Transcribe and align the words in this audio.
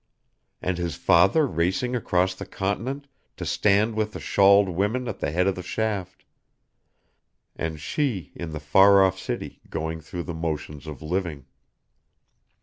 And 0.63 0.79
his 0.79 0.95
father 0.95 1.45
racing 1.45 1.95
across 1.95 2.33
the 2.33 2.47
continent, 2.47 3.05
to 3.37 3.45
stand 3.45 3.93
with 3.93 4.13
the 4.13 4.19
shawled 4.19 4.67
women 4.67 5.07
at 5.07 5.19
the 5.19 5.29
head 5.29 5.45
of 5.45 5.53
the 5.53 5.61
shaft. 5.61 6.25
And 7.55 7.79
she, 7.79 8.31
in 8.33 8.51
the 8.51 8.59
far 8.59 9.03
off 9.05 9.19
city, 9.19 9.61
going 9.69 10.01
though 10.11 10.23
the 10.23 10.33
motions 10.33 10.87
of 10.87 11.03
living. 11.03 11.45